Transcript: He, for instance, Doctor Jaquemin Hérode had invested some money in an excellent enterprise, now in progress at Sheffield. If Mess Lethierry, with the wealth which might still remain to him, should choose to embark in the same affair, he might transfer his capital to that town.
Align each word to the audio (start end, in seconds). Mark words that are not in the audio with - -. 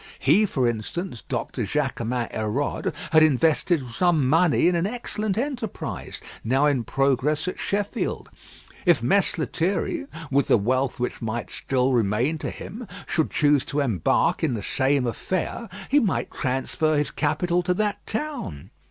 He, 0.17 0.47
for 0.47 0.67
instance, 0.67 1.21
Doctor 1.29 1.61
Jaquemin 1.63 2.29
Hérode 2.29 2.91
had 3.11 3.21
invested 3.21 3.87
some 3.91 4.27
money 4.27 4.67
in 4.67 4.73
an 4.73 4.87
excellent 4.87 5.37
enterprise, 5.37 6.19
now 6.43 6.65
in 6.65 6.85
progress 6.85 7.47
at 7.47 7.59
Sheffield. 7.59 8.27
If 8.83 9.03
Mess 9.03 9.37
Lethierry, 9.37 10.07
with 10.31 10.47
the 10.47 10.57
wealth 10.57 10.99
which 10.99 11.21
might 11.21 11.51
still 11.51 11.91
remain 11.93 12.39
to 12.39 12.49
him, 12.49 12.87
should 13.05 13.29
choose 13.29 13.63
to 13.65 13.79
embark 13.81 14.43
in 14.43 14.55
the 14.55 14.63
same 14.63 15.05
affair, 15.05 15.69
he 15.87 15.99
might 15.99 16.31
transfer 16.31 16.97
his 16.97 17.11
capital 17.11 17.61
to 17.61 17.73
that 17.75 18.03
town. 18.07 18.71